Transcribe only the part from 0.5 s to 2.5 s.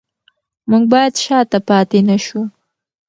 موږ باید شاته پاتې نشو.